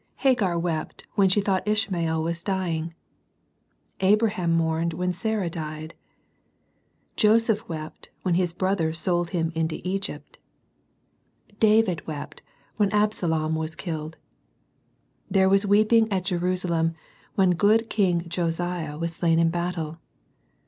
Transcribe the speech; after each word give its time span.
Hagar 0.15 0.57
wept 0.57 1.05
when 1.13 1.29
she 1.29 1.41
thought 1.41 1.67
Ishmael 1.67 2.23
was 2.23 2.41
dying; 2.41 2.95
Abraham 3.99 4.51
mourned 4.51 4.93
when 4.93 5.13
Sarah 5.13 5.47
died; 5.47 5.93
Joseph 7.15 7.69
wept 7.69 8.09
when 8.23 8.33
his 8.33 8.51
brothers 8.51 8.97
sold 8.97 9.29
him 9.29 9.51
into 9.53 9.79
Egypt; 9.87 10.39
David 11.59 12.07
wept 12.07 12.41
when 12.77 12.89
Absalom 12.91 13.53
was 13.53 13.75
killed. 13.75 14.17
There 15.29 15.47
was 15.47 15.67
weeping 15.67 16.11
at 16.11 16.25
Jerusalem 16.25 16.95
when 17.35 17.51
good 17.51 17.87
king 17.87 18.27
Jo 18.27 18.47
siah 18.49 18.97
was 18.99 19.13
slain 19.13 19.37
in 19.37 19.51
battle. 19.51 19.99